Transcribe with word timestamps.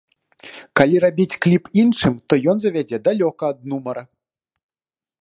Калі 0.79 0.95
рабіць 1.03 1.37
кліп 1.43 1.69
іншым, 1.81 2.13
то 2.33 2.41
ён 2.55 2.65
завядзе 2.65 2.97
далёка 3.11 3.43
ад 3.53 3.59
нумара. 3.75 4.03